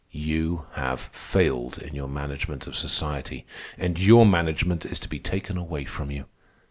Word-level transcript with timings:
You 0.09 0.65
have 0.71 0.99
failed 0.99 1.77
in 1.77 1.93
your 1.93 2.07
management 2.07 2.65
of 2.65 2.75
society, 2.75 3.45
and 3.77 3.99
your 3.99 4.25
management 4.25 4.83
is 4.83 4.99
to 5.01 5.07
be 5.07 5.19
taken 5.19 5.57
away 5.57 5.85
from 5.85 6.09
you. 6.09 6.25